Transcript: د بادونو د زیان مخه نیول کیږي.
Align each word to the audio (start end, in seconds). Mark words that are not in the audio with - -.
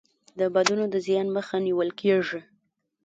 د 0.39 0.41
بادونو 0.53 0.85
د 0.93 0.95
زیان 1.05 1.27
مخه 1.35 1.55
نیول 1.67 1.89
کیږي. 1.99 2.39